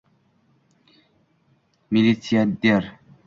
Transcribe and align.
Militsiarder... 1.91 2.83